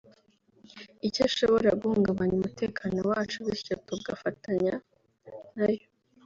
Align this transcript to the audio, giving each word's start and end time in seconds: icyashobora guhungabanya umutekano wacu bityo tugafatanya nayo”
icyashobora 1.07 1.69
guhungabanya 1.81 2.33
umutekano 2.39 2.97
wacu 3.09 3.37
bityo 3.45 3.73
tugafatanya 3.87 4.73
nayo” 5.55 5.85